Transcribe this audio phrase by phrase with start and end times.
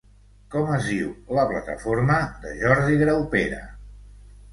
[0.53, 2.15] Com es diu la plataforma
[2.47, 3.61] de Jordi Graupera?